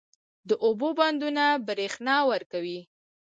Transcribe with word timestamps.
د 0.49 0.51
اوبو 0.65 0.89
بندونه 0.99 1.45
برښنا 1.67 2.17
ورکوي 2.31 2.79